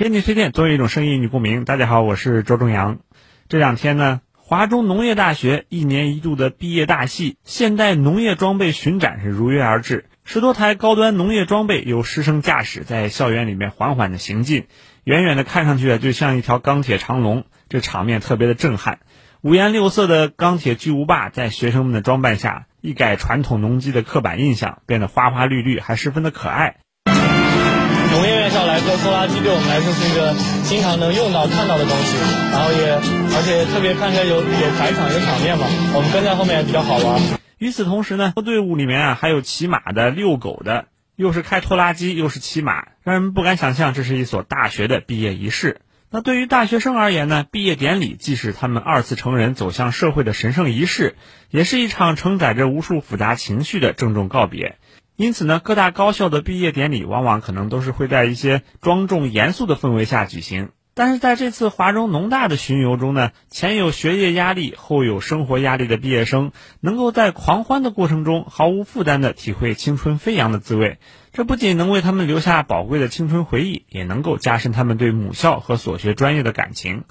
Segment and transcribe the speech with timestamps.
[0.00, 1.66] 编辑推荐，总有一种声音与共鸣。
[1.66, 3.00] 大家好，我是周正阳。
[3.50, 10.06] 这两天呢，华中农业大学一年一度的毕业大戏——现代农业装备巡展是如约而至。
[10.24, 14.68] 十多台高端农业装备由师生驾驶，在校园里面缓缓的行进，
[15.04, 19.00] 远远的看上去啊，就像一条钢铁长龙，这场面特别的震撼。
[19.42, 26.76] 五颜六色的钢铁巨无霸，在学生们的装扮下，一改传统农机的刻板印象，变得花花绿绿，还十分的可爱。
[28.12, 30.34] 农业院校来说拖拉机，对我们来说是一个
[30.64, 32.18] 经常能用到、看到的东西，
[32.50, 32.94] 然后也
[33.36, 37.20] 而且特别看起来有有排场、有场面嘛，我们跟在后面也比较好玩。
[37.58, 45.80] 与此同时呢，队伍里面啊还有骑马的、遛狗的，又是开拖拉机，又是骑马，让人不敢想象这是一所大学的毕业仪式。
[46.12, 51.14] 那对于大学生而言呢，毕业典礼既是他们二次成人走向社会的神圣仪式，
[51.50, 54.78] 也是一场承载着无数复杂情绪的郑重告别。
[55.14, 60.70] 因此呢，各大高校的毕业典礼往往可能都是会在一些庄重严肃的氛围下举行。
[60.92, 70.98] 但是在这次华中农大的巡游中呢，前有学业压力，后有生活压力的毕业生，能够在狂欢的过程中毫无负担地体会青春飞扬的滋味。
[71.32, 77.04] 这不仅能为他们留下宝贵的青春回忆，也能够加深他们对母校和所学专业的感情。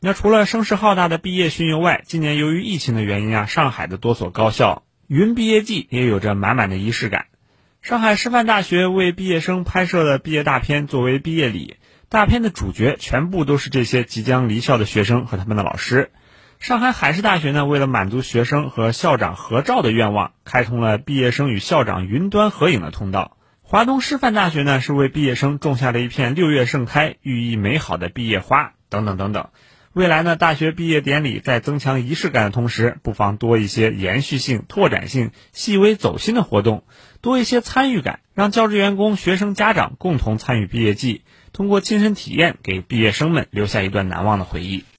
[0.00, 7.26] 那除了声势浩大的毕业巡游外，今年由于疫情的原因啊，上海的多所高校云毕业季也有着满满的仪式感。
[7.82, 11.76] 上海师范大学为毕业生拍摄的毕业大片作为毕业礼，
[12.08, 16.12] 大片的主角全部都是这些即将离校的学生和他们的老师。
[16.60, 23.36] 上海海事大学呢，为了满足学生和校长合照的愿望，开通了毕业生与校长云端合影的通道。
[23.62, 29.48] 华东师范大学呢，是为毕业生种下了一片六月盛开、寓意美好的毕业花，等等等等。
[29.94, 36.82] 未来呢，大学毕业典礼在增强仪式感的同时，不妨多一些延续性、拓展性、细微走心的活动，
[37.20, 41.22] 多一些参与感，让教职员工、学生、家长共同参与毕业季，
[41.52, 44.84] 通过亲身体验，给毕业生们留下一段难忘的回忆。